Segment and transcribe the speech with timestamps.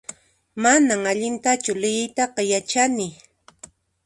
[0.61, 3.07] Manan allintaraqchu liyiytaqa yachani